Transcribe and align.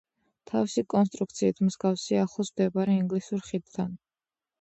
თავისი 0.51 0.83
კონსტრუქციით 0.93 1.61
მსგავსია 1.67 2.23
ახლოს 2.29 2.49
მდებარე 2.55 2.95
ინგლისურ 3.03 3.45
ხიდთან. 3.51 3.93